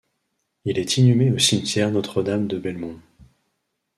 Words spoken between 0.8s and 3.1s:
inhumé au cimetière Notre-Dame-de-Belmont.